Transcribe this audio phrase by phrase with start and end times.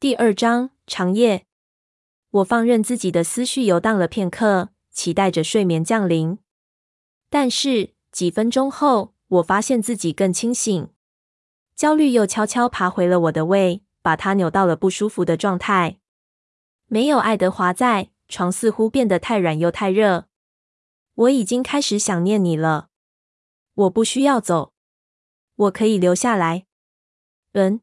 [0.00, 1.44] 第二章长夜。
[2.30, 6.38] 我放任自己的思绪游荡了片刻，期待着睡眠降临。
[7.28, 10.88] 但是几分钟后，我发现自己更清醒，
[11.76, 15.98] 焦虑又悄悄爬回了我的胃，把它扭到了不舒服的状态。
[16.86, 20.28] 没有爱德华在，床似乎变得太软又太热。
[21.12, 22.88] 我已经开始想念你了。
[23.74, 24.72] 我不需要走，
[25.56, 26.64] 我可以留下来。
[27.52, 27.82] 嗯。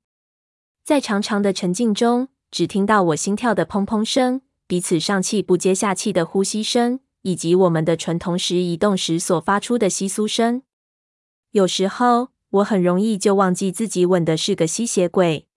[0.87, 10.61] 在长长的沉静中，只听到我心跳的砰砰声，彼此上气不接下气的呼吸声，以及我们的唇同时移动时所发出的窸窣声。
[11.51, 15.49] 有时候，我很容易就忘记自己吻的是个吸血鬼，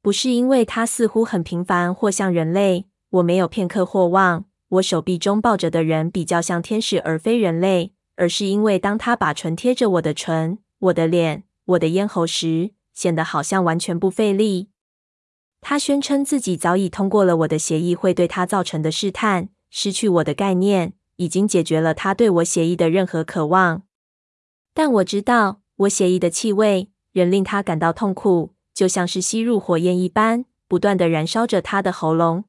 [0.00, 14.70] 不是因为他似乎很平凡或像人类，我没有片刻或忘，我手臂中抱着的人比较像天使而非人类，而是因为当他把唇贴着我的唇、我的脸、我的咽喉时，显得好像完全不费力。
[15.60, 23.82] 他宣称自己早已通过了我的协议会对他造成的试探，失去我的概念，已经解决了他对我协议的任何渴望。
[24.72, 32.44] 但我知道，我协议的气味仍令他感到痛苦，就像是吸入火焰一般，不断地燃烧着他的喉咙。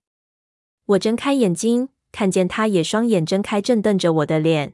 [0.87, 4.73] 我睁开眼睛，看见他也双眼睁开，正瞪着我的脸。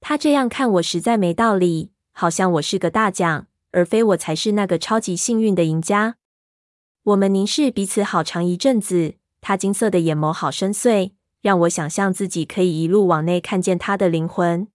[0.00, 3.48] 他这样看我实在没道理，好像我是个大奖。
[3.72, 6.16] 而非我才是那个超级幸运的赢家。
[7.04, 14.68] 我们凝视彼此好长一阵子，他金色的眼眸好深邃，让我想象自己可以一路往内看见他的灵魂。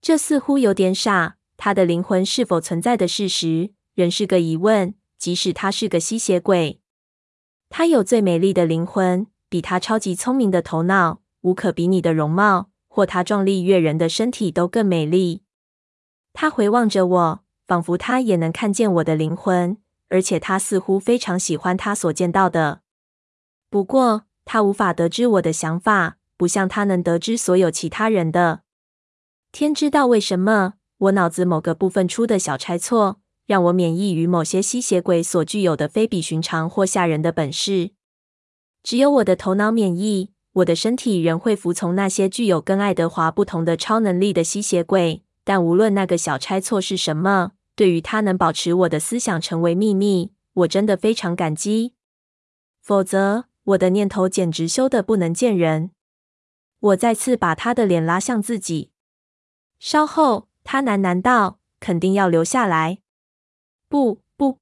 [0.00, 4.94] 这似乎有点傻，他的灵魂是否存在的事实仍是个疑问。
[5.16, 6.80] 即使他是个吸血鬼，
[7.70, 15.42] 他有最美丽的灵魂，比他超级聪明的头脑，无可比拟的容貌，或他壮丽悦人的身体都更美丽。
[16.34, 17.43] 他回望着我。
[17.74, 19.76] 仿佛他也能看见我的灵魂，
[20.08, 22.82] 而且他似乎非常喜欢他所见到的。
[23.68, 28.60] 不过，他无法得知我的想法，不像他能得知所有其他人的。
[29.50, 37.90] 天知道为什么，我脑子某个部分出的小差错，让我免疫于某些吸血鬼所具有的非比寻常或吓人的本事。
[38.84, 45.24] 只有我的头脑免疫，我的身体仍会服从那些具有跟爱德华不同的超能力的吸血鬼。
[45.46, 51.94] 但无论那个小差错是什么，对于他能保持我的思想成为秘密，我真的非常感激。
[52.80, 55.90] 否则，我的念头简直羞得不能见人。
[56.78, 58.90] 我再次把他的脸拉向自己。
[59.78, 63.00] 稍后，他喃喃道：“肯定要留下来。
[63.88, 64.58] ”“不，不，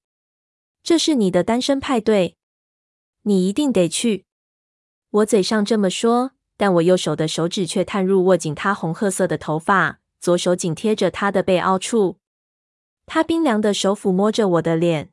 [0.82, 2.36] 这是你的单身派对，
[3.22, 4.24] 你一定得去。”
[5.10, 9.98] 我嘴上这么说，但我右手的手指却探入握紧他红褐色的头发。
[10.20, 12.18] 左手紧贴着他的背凹处，
[13.14, 15.10] 他冰凉的手抚摸着我的脸。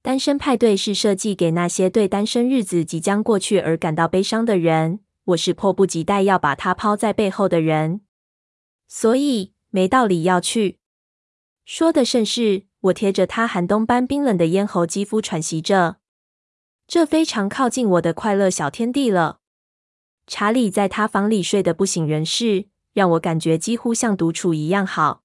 [0.00, 5.00] 单身派对是设计给那些对单身日子即将过去而感到悲伤的人。
[5.24, 8.00] 我是迫不及待要把他抛在背后的人，
[8.88, 10.78] 所以没道理要去。
[11.66, 15.98] 说的甚是，我贴着他寒冬般冰冷的咽喉肌肤喘息着，
[16.86, 19.40] 这非常靠近我的快乐小天地了。
[20.26, 22.68] 查理在他房里睡得不省人事。
[22.94, 25.22] 让我感觉几乎像独处一样好。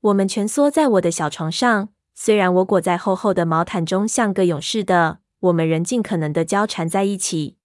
[0.00, 7.56] 我们蜷缩在我的小床上，虽然我裹在厚厚的毛毯中，像个勇士的，我们仍尽可能的交缠在一起。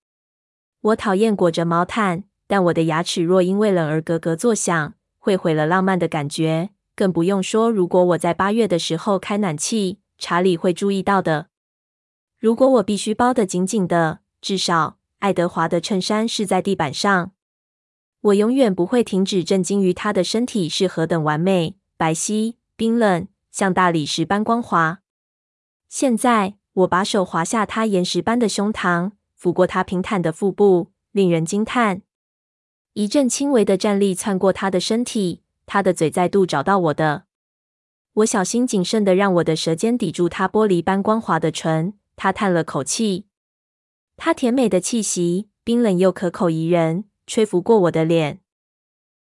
[0.82, 6.70] 我讨厌裹着毛毯，但我的牙齿若因为冷而咯咯作响，会毁了浪漫的感觉。
[6.96, 11.48] 更不用说，如果我在八月的时候开暖气，查理会注意到的。
[12.40, 17.32] 如果我必须包得紧紧的，至少爱德华的衬衫是在地板上。
[18.22, 25.04] 我永远不会停止震惊于他的身体是何等完美、白皙、冰冷，像大理石般光滑。
[25.88, 32.02] 现在，我把手滑下他岩石般的胸膛，抚过他平坦的腹部，令人惊叹。
[32.94, 37.26] 一阵轻微的战栗窜过他的身体，他的嘴再度找到我的。
[38.14, 41.94] 我小心谨慎的让我的舌尖抵住他玻璃般光滑的唇。
[42.16, 43.28] 他叹了口气，
[44.18, 47.04] 他甜美的气息，冰冷又可口宜人。
[47.28, 48.40] 吹拂过我的脸，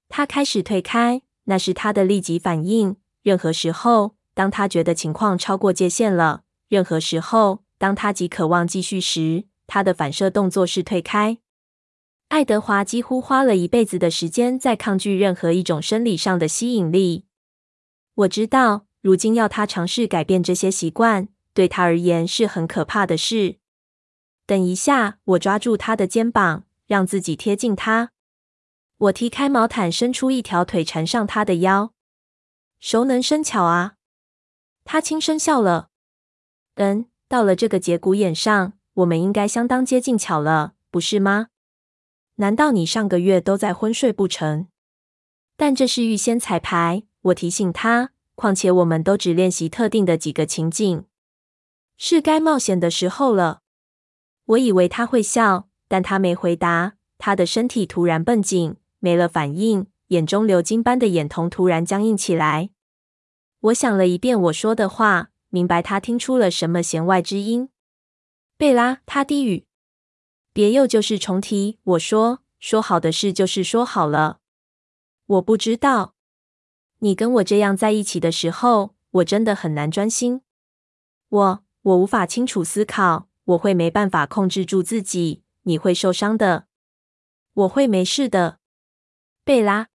[0.09, 2.97] 他开始退开，那是他的立即反应。
[3.23, 11.39] 任何时候，当他觉得情况超过界限了；任何时候，当他极渴望继续时，他的反射动作是退开。
[12.29, 17.25] 爱德华几乎花了一辈子的时间在抗拒任何一种生理上的吸引力。
[18.15, 23.56] 我知道，如今要他尝试改变这些习惯，对他而言是很可怕的事。
[24.47, 26.65] 等一下，我抓住他的肩膀。
[26.89, 28.12] 让自己贴近他，
[28.99, 31.93] 我踢开毛毯，伸出一条腿缠上他的腰。
[32.81, 33.95] 熟能生巧啊！
[34.85, 35.91] 他轻声笑了。
[36.75, 41.49] 嗯，到了这个节骨眼上，我们应该相当接近巧了，不是吗？
[42.37, 44.67] 难道你上个月都在昏睡不成？
[45.56, 48.11] 但这是预先彩排，我提醒他。
[48.35, 51.05] 况且我们都只练习特定的几个情景，
[51.97, 53.62] 是该冒险的时候了。
[54.45, 56.95] 我以为他会笑，但他没回答。
[57.19, 62.71] 他的身体突然绷紧，没了反应，眼中流金般的眼瞳突然僵硬起来。
[63.61, 67.71] 我想了一遍我说的话，明白他听出了什么弦外之音。
[68.56, 69.67] 贝拉，他低语
[70.53, 74.41] ：“别又旧事重提。”我说：“说好的事就是说好了。”
[75.27, 76.15] 我不知道。
[77.00, 80.43] 你跟我这样在一起的时候，我真的很难专心。
[81.29, 85.43] 我我无法清楚思考，我会没办法控制住自己。
[85.62, 86.67] 你会受伤的，
[87.53, 88.58] 我会没事的。
[89.49, 89.87] 贝拉，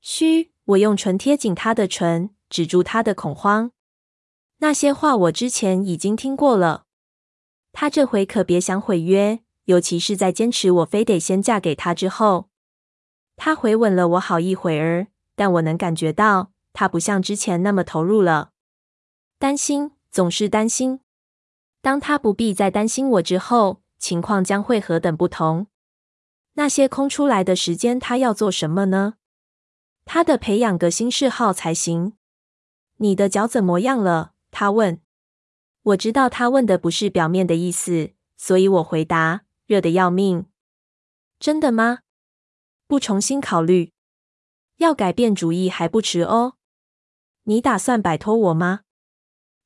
[0.00, 0.52] 嘘！
[0.66, 3.72] 我用唇贴紧他的唇，止住他的恐慌。
[4.58, 6.84] 那些话我之前已经听过了。
[7.72, 12.50] 他这回可别想毁约，尤其是在坚持我非得先嫁给他之后。
[13.34, 15.08] 他回吻了我好一会儿。
[15.34, 18.52] 但我能感觉到，他不像之前那么投入了。
[19.40, 21.00] 担心，总是担心。
[21.82, 25.66] 当他不必再担心我之后，情况将会何等不同？
[26.58, 29.14] 那些空出来的时间，他要做什么呢？
[30.04, 32.14] 他得培养个新嗜好才行。
[32.96, 34.32] 你的脚怎么样了？
[34.50, 35.00] 他问。
[35.82, 40.46] 我知道他问的不是表面的意思，所以我回答：热得要命。
[41.38, 42.00] 真的吗？
[42.88, 43.92] 不重新考虑？
[44.78, 46.54] 要改变主意还不迟哦。
[47.44, 48.80] 你打算摆脱我吗？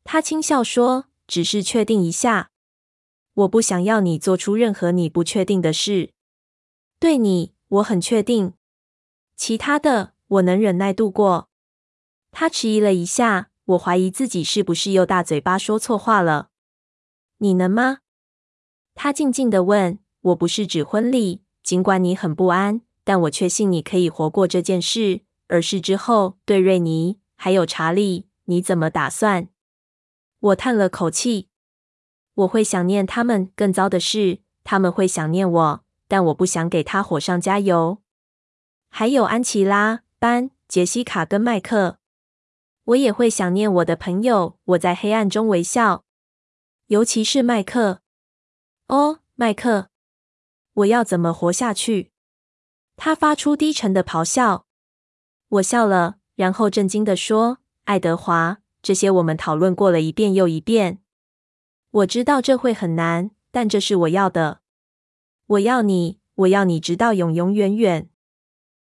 [0.05, 2.51] 他轻笑说：“只是确定一下。
[3.33, 6.13] 我不想要你做出任何你不确定的事。
[7.03, 8.53] 对你，我很确定。
[9.35, 11.49] 其他的，我能忍耐度过。”
[12.31, 16.51] 他迟疑了一下，我怀疑自己是不是又大嘴巴说错话了。
[17.39, 17.99] 你能吗？
[18.95, 19.99] 他静静地问。
[20.21, 22.83] 我不是指婚礼，尽管你很不安。
[23.03, 25.23] 但我确信你可以活过这件事。
[25.49, 29.49] 而是之后，对瑞尼还有查理，你怎么打算？
[30.39, 31.49] 我叹了口气。
[32.35, 33.51] 我会想念他们。
[33.57, 35.85] 更糟的是，他们会想念我。
[36.13, 38.03] 但我不想给他火上加油。
[38.91, 41.97] 还有安琪拉、班、杰西卡跟麦克，
[42.85, 44.59] 我也会想念我的朋友。
[44.63, 46.05] 我在黑暗中微笑，
[46.89, 48.03] 尤其是麦克。
[48.89, 49.89] 哦，麦克，
[50.75, 52.11] 我要怎么活下去？
[52.97, 54.67] 他发出低沉的咆哮，
[55.49, 60.99] 我笑了，然后震惊地说：“爱德华，这些我们讨论过了一遍又一遍。
[61.91, 64.61] 我知道这会很难，但这是我要的。
[65.53, 68.09] 我要你，我要你直到永永远远。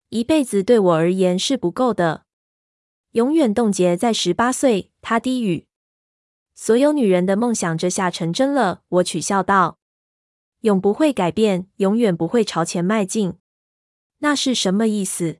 [0.09, 2.25] 一辈子对我而言是不够的，
[3.13, 5.65] 永远冻结在十八岁。”他低语。
[6.53, 9.79] 所有女人的梦想这下成真了，我取笑道
[10.61, 13.35] ：“永不会改变，永远不会朝前迈进。”
[14.19, 15.37] 那是什么意思？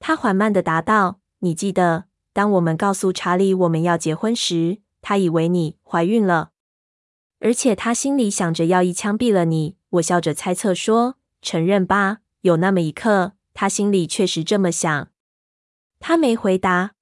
[0.00, 6.50] 他缓慢地答道：“你记得，当我们告诉查理我们要结婚时，他以为你怀孕了，
[7.38, 15.08] 而且他心里想着要一枪毙了你。”我笑着猜测说：“承认吧，有那么一刻，他心里确实这么想。”
[16.00, 16.94] 他没回答。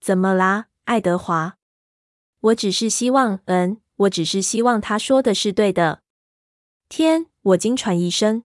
[0.00, 1.56] 怎么啦，爱德华？
[2.40, 6.02] 我只是希望，嗯，我只是希望他说的是对的。
[6.88, 8.44] 天，我惊喘一声。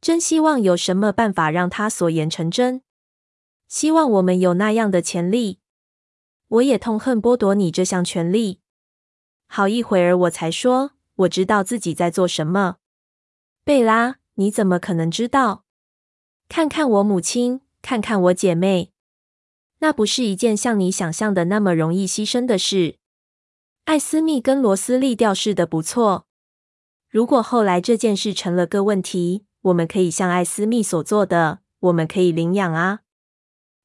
[0.00, 2.82] 真希望有什么办法让他所言成真。
[3.66, 5.60] 希望我们有那样的潜力。
[6.48, 8.60] 我也痛恨剥夺你这项权利。
[9.46, 12.76] 好一会儿，我才说我知道自己在做什么。
[13.64, 15.64] 贝拉，你怎么可能知道？
[16.48, 18.92] 看看我母亲，看看我姐妹，
[19.78, 22.98] 那不是一件像你想象的那么容易牺牲的事。
[23.84, 26.26] 艾斯密跟罗斯利调试的不错。
[27.08, 33.00] 如果后来这件事成了个问题，我们可以像艾斯密所做的，我们可以领养啊。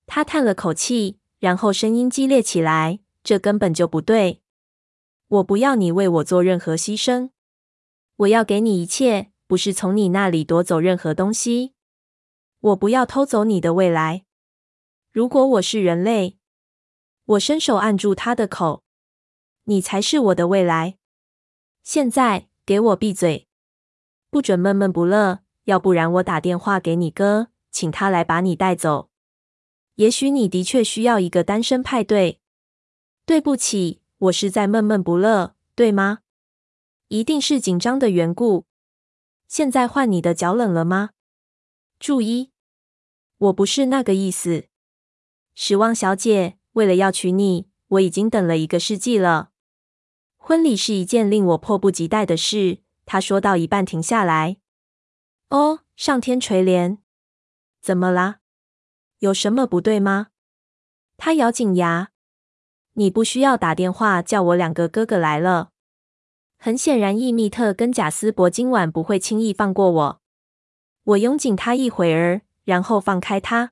[0.07, 4.41] 他叹了口气，然后声音激烈起来：“这根本就不对！
[5.29, 7.29] 我不要你为我做任何牺牲，
[8.17, 11.73] 我要给你一切，不是从你那里夺走任何东西。
[12.59, 14.25] 我不要偷走你的未来。
[15.11, 16.37] 如果我是人类，
[17.25, 18.83] 我伸手按住他的口，
[19.63, 20.97] 你才是我的未来。
[21.83, 23.47] 现在给我闭嘴，
[24.29, 29.11] 不准闷闷不乐。”要不然，我打电话给你哥，请他来把你带走。
[29.95, 32.39] 也许你的确需要一个单身派对。
[33.23, 36.19] 对不起，我是在闷闷不乐，对吗？
[37.07, 38.65] 一定是紧张的缘故。
[39.47, 41.11] 现在换你的脚冷了吗？
[41.99, 42.51] 注意，
[43.37, 44.67] 我不是那个意思。
[45.55, 49.51] 史旺小姐，为了要娶你，我已经等了一个世纪了。
[50.35, 52.79] 婚礼是一件令我迫不及待的事。
[53.05, 54.57] 他说到一半停下来。
[55.49, 56.97] 哦，上天垂怜！
[57.81, 58.41] 怎么啦？
[59.19, 60.27] 有什么不对吗？
[61.15, 62.11] 他咬紧牙。
[62.99, 65.69] 你不需要打电话叫我两个哥哥来了。
[66.57, 70.21] 很显然，伊密特跟贾斯伯今晚不会轻易放过我。
[71.05, 73.71] 我拥紧他一会儿，然后放开他。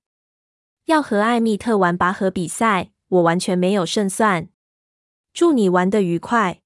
[0.85, 4.47] 要和艾密特玩拔河比赛，我完全没有胜算。
[5.33, 6.61] 祝你玩得愉快。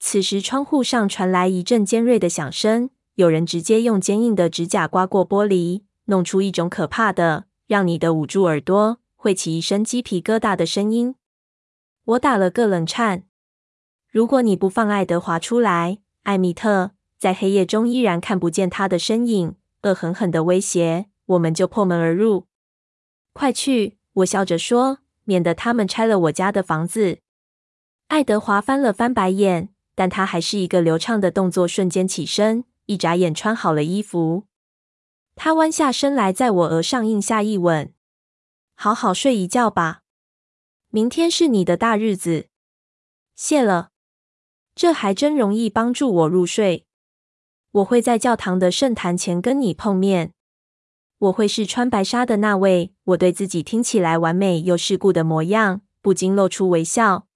[0.00, 11.14] 此时，窗户上传来一阵尖锐的响声，有人直接用坚硬的指甲刮过玻璃，弄出一种可怕的、让你的捂住耳朵、会起一身鸡皮疙瘩的声音。
[12.04, 13.24] 我打了个冷颤。
[14.10, 22.46] 如果你不放爱德华出来，艾米特，在黑夜中依然看不见他的身影，恶狠狠的威胁，我们就破门而入。
[23.32, 23.98] 快去！
[24.14, 27.20] 我笑着说，免得他们拆了我家的房子。
[28.08, 34.46] 爱德华翻了翻白眼，但他还是一个流畅的动作，瞬间起身，一眨眼穿好了衣服。
[35.36, 37.94] 他弯下身来，在我额上印下一吻。
[38.74, 39.99] 好好睡一觉吧，
[40.92, 42.48] 明天是你的大日子。
[43.36, 43.90] 谢了。
[44.74, 46.84] 这还真容易帮助我入睡。
[47.70, 50.32] 我会在教堂的圣坛前跟你碰面。
[51.18, 52.92] 我会是穿白纱的那位。
[53.04, 57.28] 我对自己听起来完美又世故的模样不禁露出微笑。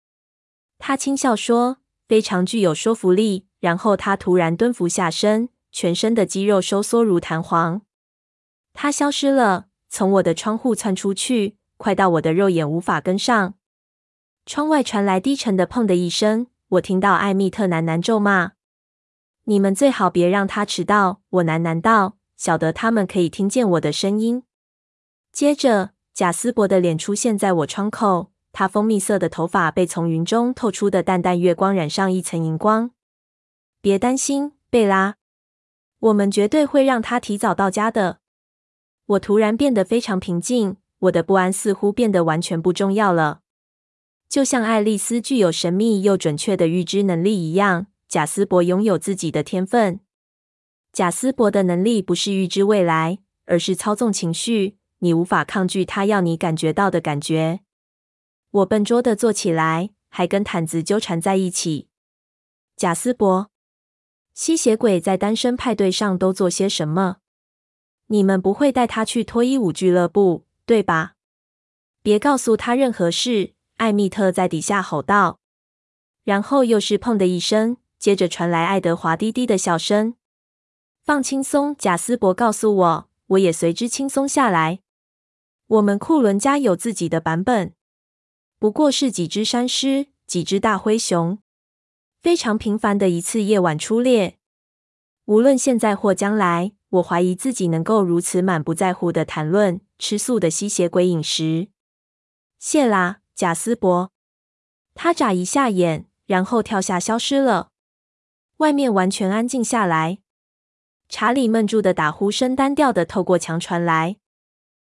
[0.78, 7.82] 他轻笑说：“非常具有说服力。”然后他突然蹲伏下身，全身的肌肉收缩如弹簧。
[8.72, 13.54] 他消失了，从我的窗户窜出去，快到我的肉眼无法跟上。
[14.46, 16.48] 窗外传来低沉的“砰”的一声。
[16.68, 18.52] 我听到艾密特喃喃咒骂
[19.44, 24.42] ：“你们最好别让他迟到。”我喃喃道：“晓得他们可以听见我的声音。”
[25.32, 32.90] 接着，贾斯伯的脸出现在我窗口，他蜂蜜色的头发被从云中透出的淡淡月光染上一层银光。
[33.80, 35.16] 别担心，贝拉，
[36.00, 38.18] 我们绝对会让他提早到家的。
[39.06, 43.40] 我突然变得非常平静，我的不安似乎变得完全不重要了。
[44.28, 50.00] 就像爱丽丝具有神秘又准确的预知能力一样，贾斯伯拥有自己的天分。
[50.92, 54.76] 贾斯伯的能力不是预知未来，而是操纵情绪。
[55.00, 57.60] 你无法抗拒他要你感觉到的感觉。
[58.50, 61.88] 我笨拙地坐起来，还跟毯子纠缠在一起。
[62.76, 63.50] 贾斯伯，
[64.32, 67.16] 吸血鬼在单身派对上都做些什么？
[68.06, 71.14] 你们不会带他去脱衣舞俱乐部，对吧？
[72.02, 73.54] 别告诉他任何事。
[73.76, 75.40] 艾米特在底下吼道，
[76.22, 80.14] 然后又是“砰”的一声，接着传来爱德华低低的笑声。
[81.02, 84.78] 放轻松，贾斯伯告诉我，我也随之轻松下来。
[85.66, 87.74] 我们库伦家有自己的版本，
[88.60, 91.40] 不过是几只山狮，几只大灰熊，
[92.22, 94.38] 非常平凡的一次夜晚出猎。
[95.24, 101.68] 无论现在或将来，我怀疑自己能够如此满不在乎的谈论吃素的吸血鬼饮食。
[102.58, 103.20] 谢啦。
[103.34, 104.12] 贾斯伯，
[104.94, 107.70] 他眨一下眼，然后跳下，消失了。
[108.58, 110.20] 外面完全安静下来。
[111.08, 114.18] 查理闷住的打呼声单调的透过墙传来。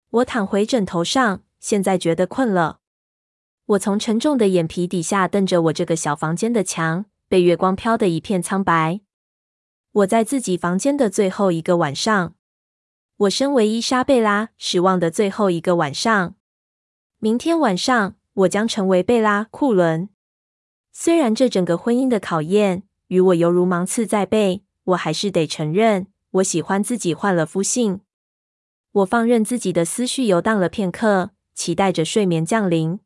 [0.09, 2.80] 我躺回枕头上，现在觉得困了。
[3.66, 9.02] 我从沉重的眼皮底下瞪着我这个小房间的墙，被月光飘得一片苍白。
[9.92, 12.35] 我在自己房间的最后一个晚上，
[13.16, 16.35] 我身为伊莎贝拉失望的最后一个晚上。
[17.18, 18.16] 明天晚上。
[18.32, 20.09] 我将成为贝拉·库伦。
[20.92, 28.00] 虽然这整个婚姻的考验与我犹如芒刺在背，我还是得承认，我喜欢自己换了夫姓。
[28.92, 33.00] 我放任自己的思绪游荡了片刻，期待着睡眠降临。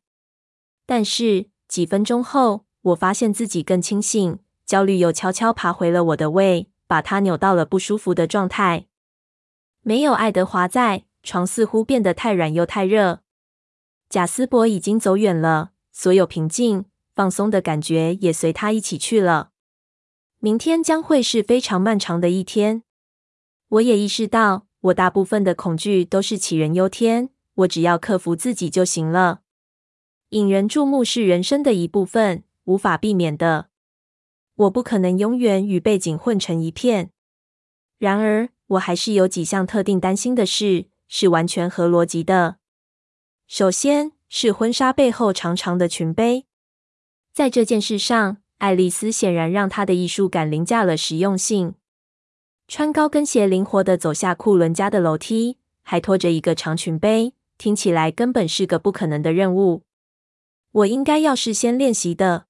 [0.85, 8.87] 但是几分钟后，我发现自己更清醒，焦虑又悄悄爬回了我的胃，把它扭到了不舒服的状态。
[9.81, 13.21] 没有爱德华在，床似乎变得太软又太热。
[14.09, 19.51] 贾斯伯已经走远了，所有平静、放松的感觉也随他一起去了。
[20.39, 22.83] 明天将会是非常漫长的一天。
[23.69, 29.41] 我也意识到，我大部分的恐惧都是杞人忧天，我只要克服自己就行了。
[30.29, 33.69] 引人注目是人生的一部分，无法避免的。
[34.55, 37.11] 我不可能永远与背景混成一片。
[37.97, 42.57] 然而，我还是有几项特定担心的事，是完全合逻辑的。
[43.47, 46.45] 首先是婚纱背后长长的裙摆，
[47.33, 51.75] 在这件事上，爱丽丝显然让她的艺术感凌驾了实用性。
[52.67, 59.83] 穿高跟鞋灵活地走下库伦家的楼梯，还拖着一个长裙杯，听起来根本是个不可能的任务。
[60.71, 62.47] 我应该要事先练习的。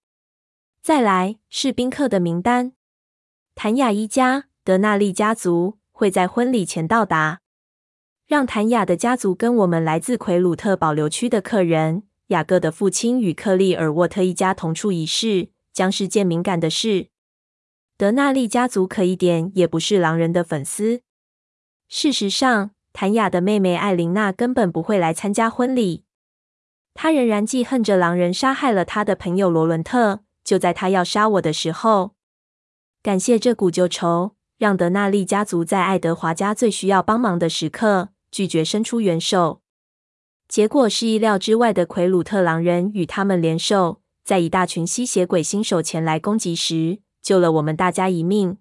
[0.86, 2.74] 再来是宾客的名单：
[3.56, 7.42] 谭雅一家、德纳利家族会在婚礼前到达。
[8.28, 17.08] 让谭雅的家族跟我们来自奎鲁特保留区的客人雅各的父亲与克利尔沃特一家同处一室，将是件敏感的事。
[17.98, 21.02] 德纳利家族可一点也不是狼人的粉丝。
[21.88, 26.04] 事实上，谭雅的妹妹艾琳娜根本不会来参加婚礼。
[26.94, 30.25] 她仍然记恨着狼人杀害了她的朋友罗伦特。
[30.46, 32.14] 就在他要杀我的时候，
[33.04, 39.62] 感谢这股旧仇，让德纳利家族在爱德华家最需要帮忙的时刻拒绝伸出援手。
[40.48, 48.58] 结果是意料之外的，奎鲁特狼人与他们联手，在一大群吸血鬼新手前来攻击时，救了我们大家一命。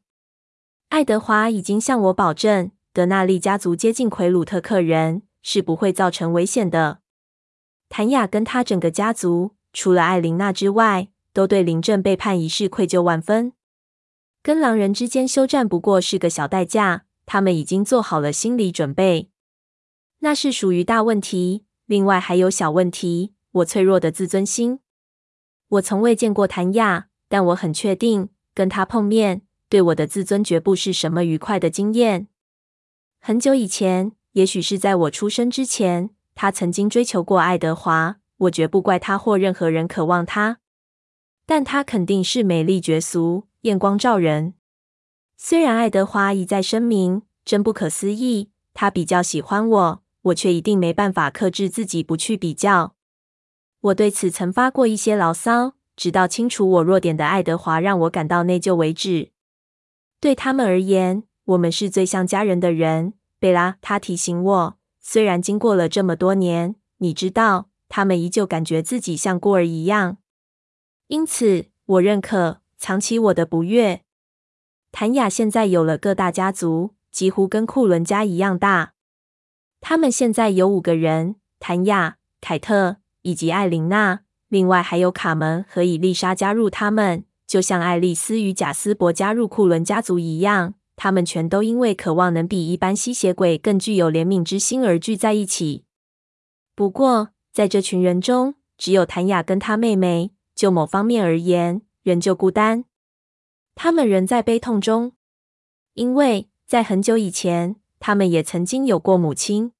[0.88, 7.00] 爱德华已经向我保证，德纳利家族接近奎鲁特客人是不会造成危险的。
[7.90, 13.52] 谭雅跟他整个家族，除了艾琳娜之外，都对临阵背叛一事愧疚万分。
[14.42, 19.28] 跟狼人之间休战不过是个小代价，他们已经做好了心理准备。
[20.20, 21.66] 那是属于大问题。
[21.86, 24.80] 另外还有小问题，我脆弱的自尊心。
[25.68, 32.28] 我从未见过谭雅，但我很确定跟他碰面，对我的自尊绝不是什么愉快的经验。
[33.20, 38.16] 很久以前，也许是在我出生之前，他曾经追求过爱德华。
[38.38, 40.58] 我绝不怪他或任何人渴望他。
[41.46, 44.54] 但她肯定是美丽绝俗、艳光照人。
[45.36, 52.94] 虽然爱德华一再声明，真不可思议，他比较喜欢我，我却一定没办法克制自己不去比较。
[53.80, 59.30] 我对此曾发过一些牢骚，直到清楚我弱点的爱德华让我感到内疚为止。
[60.20, 63.12] 对他们而言，我们是最像家人的人。
[63.38, 70.16] 贝拉，他提醒我，虽然经过了这么多年，你知道，他们依旧感觉自己像孤儿一样。
[71.08, 74.02] 因此，我认可藏起我的不悦。
[74.90, 78.94] 谭雅现在有了个大家族，几乎跟库伦家一样大。
[79.80, 90.74] 他们现在有五个人：谭雅、凯特以及艾琳娜，另外还有卡门和伊丽莎加入他们，就像爱丽丝与贾斯伯加入库伦家族一样。
[90.96, 95.84] 他们全都因为渴望能比一般吸血鬼更具有怜悯之心而聚在一起。
[96.76, 100.33] 不过，在这群人中，只有谭雅跟她妹妹。
[100.54, 102.84] 就某方面而言，仍旧孤单。
[103.74, 105.12] 他们仍在悲痛中，
[105.94, 109.72] 因为在很久以前，他们也曾经有过母亲。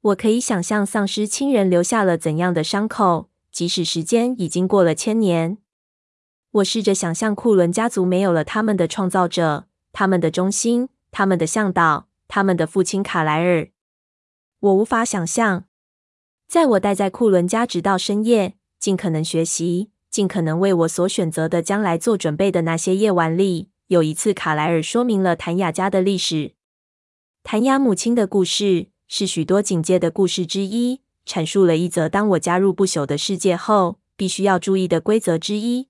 [0.00, 5.58] 我可以想象丧失亲人留下了怎样的伤口，即使时间已经过了千年。
[6.52, 13.68] 我试着想象库伦家族没有了他们的创造者、他们的中心、他们的向导、他们的父亲卡莱尔。
[14.60, 15.64] 我无法想象，
[16.46, 18.54] 在我待在库伦家直到深夜。
[18.80, 26.54] 尽可能学习，尽可能为我所选择的将来做准备的那些夜晚里，有一次卡莱尔说明了谭雅家的历史。
[27.42, 35.88] 谭雅母亲的故事是许多警戒的故事之一，阐述了一则当我加入不朽的世界后必须要注意的规则之一。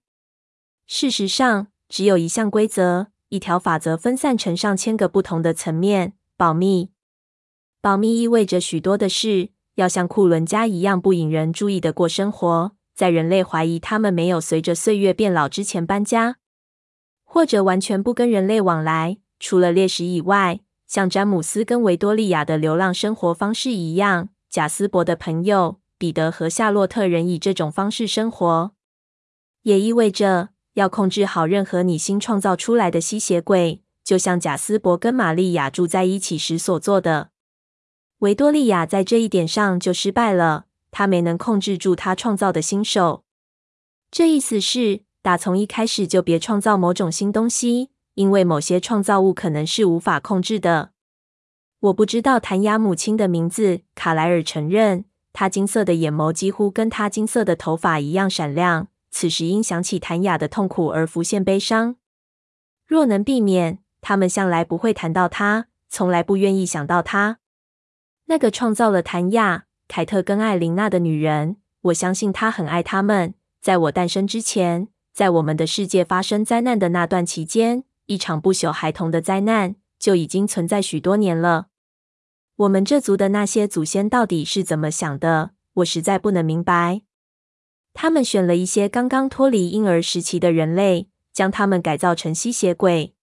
[0.88, 6.90] 事实上，只有一项规则，一条法则分散成上千个不同的层面：保密。
[7.80, 12.72] 保密意味着许多的事要像库伦家一样不引人注意的过生活。
[13.00, 16.36] 在人类怀疑他们没有随着岁月变老之前搬家，
[17.24, 28.72] 或者完全不跟人类往来，除了猎食以外，像詹姆斯跟维多利亚的流浪生活方式一样，贾斯伯的朋友彼得和夏洛特人以这种方式生活，
[29.62, 37.30] 也意味着要控制好任何你新创造出来的吸血鬼，就像贾斯伯跟玛利亚住在一起时所做的。
[38.18, 40.66] 维多利亚在这一点上就失败了。
[40.90, 43.24] 他没能控制住他创造的新手，
[44.10, 50.90] 这意思是打从一开始就别创造某种新东西，因为某些创造物可能是无法控制的。
[51.80, 53.80] 我不知道谭雅母亲的名字。
[53.94, 58.88] 卡莱尔承认，他金色的眼眸几乎跟他金色的头发一样闪亮。
[59.10, 61.96] 此时因想起谭雅的痛苦而浮现悲伤。
[62.86, 67.38] 若能避免，他们向来不会谈到他，从来不愿意想到他。
[68.26, 69.64] 那个创造了谭雅。
[69.90, 73.34] 凯特跟艾琳娜的女人，我相信她很爱他们。
[73.60, 81.66] 在我诞生之前，在我们的世界发生灾难的那段期间，一场不朽孩童的灾难就已经存在许多年了。
[82.54, 85.50] 我们这族的那些祖先到底是怎么想的？
[85.74, 87.02] 我实在不能明白。
[87.92, 93.16] 他们选了一些刚刚脱离婴儿时期的人类，将他们改造成吸血鬼。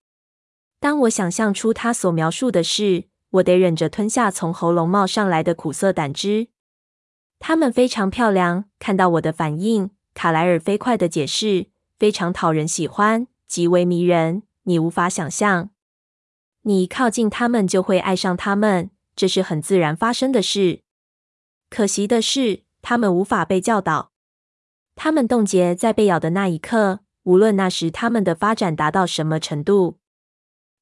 [0.82, 6.49] 当我想象出他所描述的事，我得忍着吞下从喉咙冒上来的苦涩胆汁。
[7.39, 8.65] 他们非常漂亮。
[8.80, 15.69] 看到我的反应，卡莱尔飞快地解释：“非常讨人喜欢，极为迷人，你无法想象。
[16.63, 20.82] 你一靠近他们就会爱上他们，这是很自然发生的事。
[21.69, 24.12] 可惜的是，他们无法被教导。
[24.95, 30.00] 他们冻结在被咬的那一刻，无论那时他们的发展达到什么程度。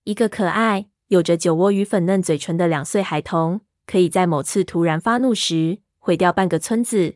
[0.05, 7.15] 一个可爱、有着酒窝与粉嫩嘴唇的两岁孩童，可以在某次突然发怒时毁掉半个村子。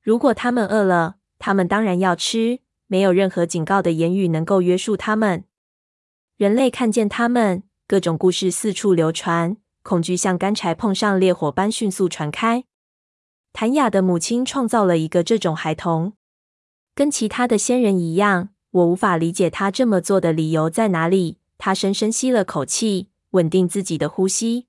[0.00, 5.44] 如果他们饿了，他们当然要吃，没有任何警告的言语能够约束他们。
[6.38, 7.62] 人类看见他们。
[7.86, 12.64] 各种故事四处流传，恐惧像干柴碰上烈火般迅速传开。
[13.52, 16.14] 谭雅的母亲创造了一个这种孩童，
[16.94, 21.36] 跟其他的仙人一样，我无法理解他这么做的理由在哪里。
[21.58, 24.68] 他深深吸了口气，稳定自己的呼吸。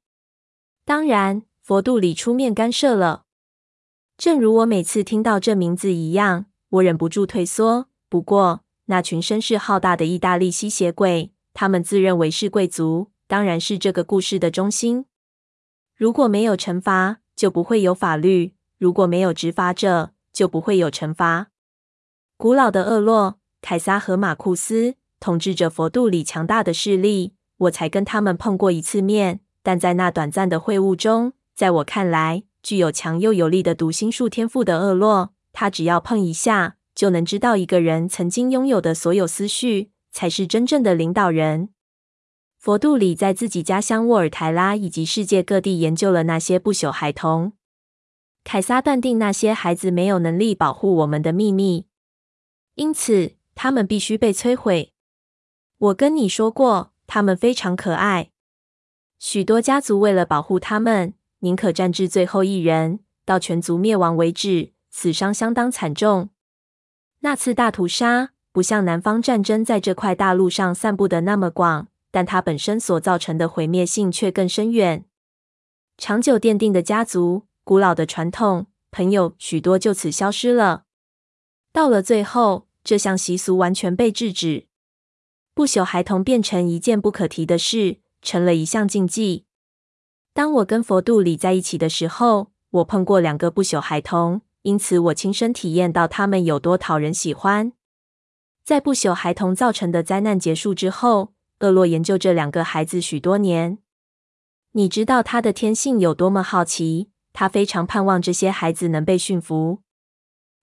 [0.84, 3.24] 当然，佛度里出面干涉了。
[4.18, 7.88] 正如我每次听到这名字一样，我忍不住退缩。
[8.10, 11.32] 不过，那群声势浩大的意大利吸血鬼。
[11.54, 15.06] 他们自认为是贵族，当然是这个故事的中心。
[15.96, 21.52] 如果没有惩罚，就不会有法律；如果没有执法者，就不会有惩罚。
[22.36, 27.36] 古老的厄洛、凯撒和马库斯统治着佛度里强大的势力。
[27.60, 39.92] 我才跟他们碰过一次面，但在那短暂的会晤中，在我看来，具有强又有力的读心术天赋的厄洛，他只要碰一下，就能知道一个人曾经拥有的所有思绪。
[40.12, 41.70] 才是真正的领导人。
[42.58, 47.54] 佛度里在自己家乡沃尔台拉以及世界各地研究了那些不朽孩童。
[48.44, 51.86] 凯撒断定那些孩子没有能力保护我们的秘密，
[52.76, 54.94] 因此他们必须被摧毁。
[55.78, 58.32] 我跟你说过，他们非常可爱。
[59.18, 66.30] 许多家族为了保护他们，宁可战至最后一人，到全族灭亡为止，死伤相当惨重。
[67.20, 68.32] 那次大屠杀。
[68.54, 75.06] 不像南方战争在这块大陆上散布的那么广，但它本身所造成的毁灭性却更深远。
[75.98, 80.84] 长久奠定的家族、古老的传统、朋友，许多就此消失了。
[81.72, 84.68] 到了最后，这项习俗完全被制止，
[85.54, 89.46] 不朽孩童变成一件不可提的事，成了一项禁忌。
[90.34, 97.74] 当我跟佛度里在一起的时候，我碰过两个不朽孩童，因此我亲身体验到他们有多讨人喜欢。
[98.63, 103.80] 在不朽孩童造成的灾难结束之后，厄洛研究这两个孩子许多年。
[104.72, 109.80] 你知道他的天性有多么好奇，他非常盼望这些孩子能被驯服。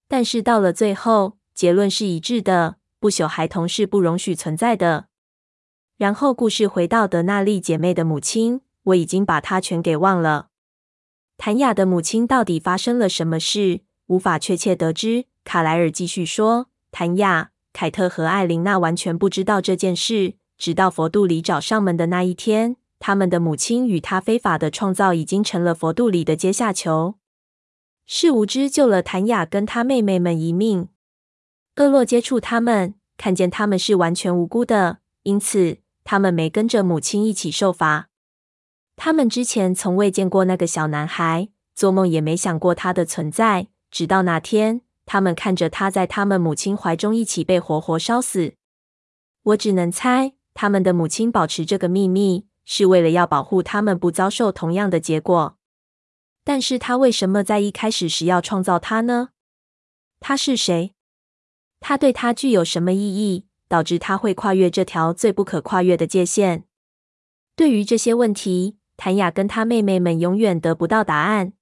[0.08, 5.08] 但是到了最后，结论是一致的：不朽孩童是不容许存在的。
[5.98, 10.48] 然后故事回到德纳利姐妹的母亲，我已经把他全给忘了。
[11.36, 15.26] 谭雅的母亲到底发生了什么事，无法确切得知。
[15.44, 27.14] 卡莱尔继续说：“谭雅。”凯特和艾琳娜完全不知道这件事，直到佛度里找上门的那一天，他们的母亲与他非法的创造已经成了佛度里的阶下囚。
[28.04, 30.88] 是无知救了谭雅跟他妹妹们一命。
[31.76, 38.08] 厄洛接触他们，看见他们是完全无辜的，因此他们没跟着母亲一起受罚。
[39.00, 44.82] 他们之前从未见过那个小男孩，做梦也没想过他的存在，直到那天。
[45.06, 48.54] 他们看着他在他们母亲怀中一起被活活烧死。
[49.44, 55.56] 我只能猜，他们的母亲保持这个秘密，是为了要保护他们不遭受同样的结果。
[56.42, 59.28] 但是他为什么在一开始时要创造他呢？
[60.18, 60.92] 他是谁？
[61.78, 66.64] 他对他具有什么意义，导致他会跨越这条最不可跨越的界限？
[67.54, 71.54] 对于这些问题，谭雅跟他妹妹们永远得不到答案。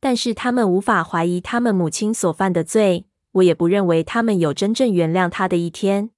[0.00, 6.10] 但是他们无法怀疑他们母亲所犯的罪，我也不认为他们有真正原谅他的一天。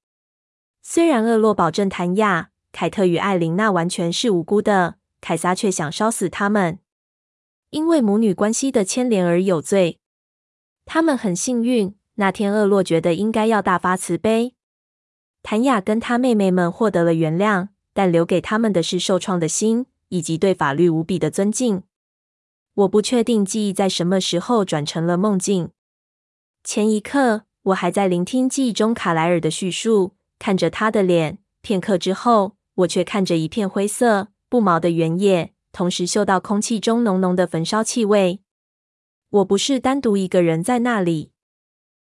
[0.82, 6.78] 虽然厄洛保证谭雅、凯特与艾琳娜完全是无辜的，凯撒却想烧死他们，
[7.70, 10.00] 因为母女关系的牵连而有罪。
[10.84, 14.54] 他们很幸运，那天厄洛觉得应该要大发慈悲，
[15.42, 21.82] 谭雅跟她妹妹们获得了原谅，但留给他们的是受创的心以及对法律无比的尊敬。
[22.74, 25.70] 我不确定记忆在什么时候转成了梦境。
[26.62, 31.38] 前一刻，我还在聆听记忆中卡莱尔的叙述，看着他的脸。
[31.62, 38.40] 片刻之后，我却看着一片灰色不毛的原野，同时嗅到空气中浓浓的焚烧气味。
[39.30, 41.32] 我不是单独一个人在那里，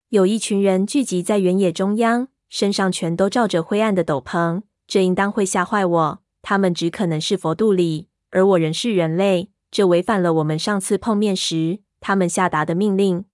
[0.08, 4.62] 有一群人聚集在原野中央，身上全都罩着灰暗的斗篷。
[4.86, 6.23] 这应当会吓坏我。
[6.44, 9.50] 他们只可能是佛度里，而我仍是人类。
[9.70, 13.24] 这违反了我们上次碰面时他们下达的命令，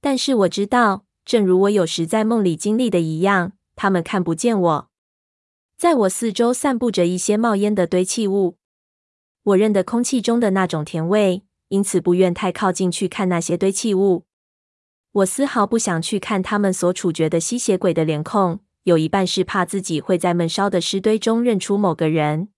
[0.00, 4.90] 但是我知道正如我有时在梦里经历的一样，他们看不见我。
[5.76, 8.58] 在我四周散布着一些冒烟的堆砌物，
[9.42, 14.26] 我认得空气中的那种甜味，因此不愿太靠近去看那些堆砌物。
[15.10, 22.48] 我丝毫不想去看他们所处决的吸血鬼的脸孔，有一半是怕自己会在闷烧的尸堆中认出某个人。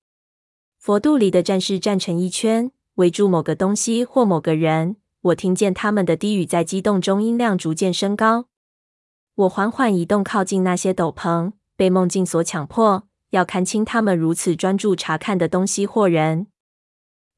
[0.79, 4.97] 佛度里的战士站成一圈，围住某个东西或某个人。
[5.23, 8.47] 我听见他们的低语在激动中音量逐渐升高。
[9.35, 16.47] 我缓缓移动，靠近那些斗篷，被梦境所强迫，要看清他们如此专注查看的东西或人。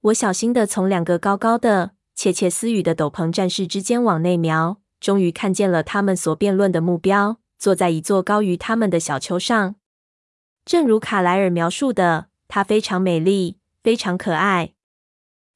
[0.03, 9.77] 我小心地从两个高高的、窃窃私语的斗篷战士之间往内瞄，终于看见了他们所辩论的目标，坐在一座高于他们的小丘上。
[10.64, 14.72] 正如卡莱尔描述的，她非常美丽，非常可爱。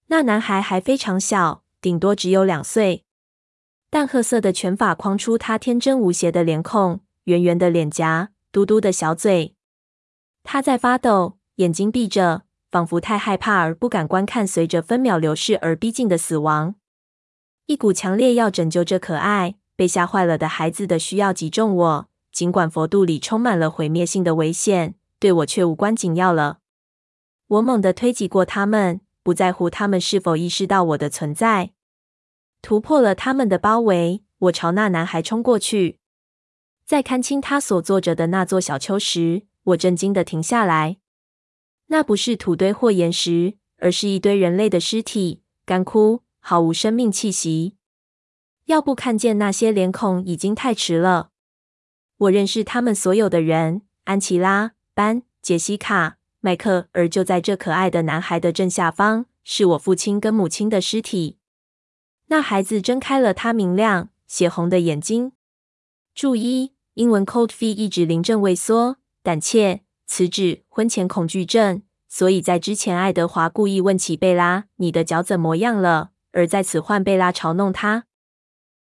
[0.06, 3.02] 那男孩还非常小，顶多只有两岁。
[3.90, 9.56] 淡褐色的卷发框出他天真无邪的脸孔，圆圆的脸颊，嘟嘟的小嘴。
[10.44, 16.76] 他在发抖，眼睛闭着，仿佛太害怕而不敢观看随着分秒流逝而逼近的死亡。
[17.66, 22.08] 一股强烈要拯救这可爱、被吓坏了的孩子的需要击中我。
[22.32, 26.58] 尽管佛度里充满了毁灭性的危险，对我却无关紧要了。
[27.46, 31.70] 我猛地推挤过他们，不在乎他们是否意识到我的存在。
[32.60, 35.98] 突破了他们的包围，我朝那男孩冲过去。
[36.84, 40.98] 在看清他所坐着的那座小丘时，我震惊地停下来。
[41.86, 47.76] 那不是土堆或岩石，而是一堆人类的尸体，干枯，毫无生命气息。
[48.66, 51.30] 要不看见那些脸孔，已经太迟了。
[52.18, 61.38] 我认识他们所有的人：安琪拉、班、杰西卡、麦克，而就在这可爱的男孩的正下方，是我父亲跟母亲的尸体。
[62.26, 65.30] 那孩子睁开了他明亮、血红的眼睛。
[66.12, 71.82] 注意，英文 cold feet 意指临阵畏缩、胆怯，此指婚前恐惧症。
[72.08, 78.06] 所以在之前，爱德华故意问起贝拉：“你的脚怎么样了？”而在此换贝拉嘲弄他。